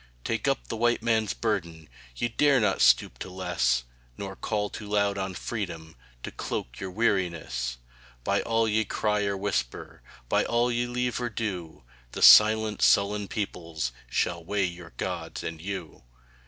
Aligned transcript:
Take 0.23 0.47
up 0.47 0.65
the 0.67 0.75
White 0.75 1.03
Man's 1.03 1.35
burden 1.35 1.87
Ye 2.15 2.27
dare 2.27 2.59
not 2.59 2.81
stoop 2.81 3.19
to 3.19 3.29
less 3.29 3.83
Nor 4.17 4.35
call 4.35 4.71
too 4.71 4.87
loud 4.87 5.19
on 5.19 5.35
Freedom 5.35 5.95
To 6.23 6.31
cloak 6.31 6.79
your 6.79 6.89
weariness; 6.89 7.77
By 8.23 8.41
all 8.41 8.67
ye 8.67 8.83
cry 8.83 9.21
or 9.25 9.37
whisper, 9.37 10.01
By 10.27 10.43
all 10.43 10.71
ye 10.71 10.87
leave 10.87 11.21
or 11.21 11.29
do, 11.29 11.83
The 12.13 12.23
silent, 12.23 12.81
sullen 12.81 13.27
peoples 13.27 13.91
Shall 14.09 14.43
weigh 14.43 14.65
your 14.65 14.93
Gods 14.97 15.43
and 15.43 15.61
you. 15.61 16.01